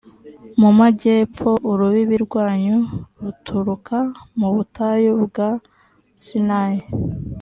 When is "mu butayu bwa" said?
4.39-5.49